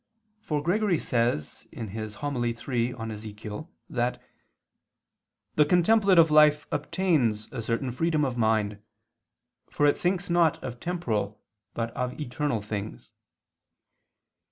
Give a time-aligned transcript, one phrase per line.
[0.41, 1.87] For Gregory says (Hom.
[2.43, 4.19] iii in Ezech.) that
[5.53, 8.81] "the contemplative life obtains a certain freedom of mind,
[9.69, 11.39] for it thinks not of temporal
[11.75, 13.11] but of eternal things."